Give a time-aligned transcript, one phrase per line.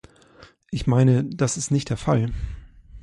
[0.71, 2.33] Ich meine, das ist nicht der Fall.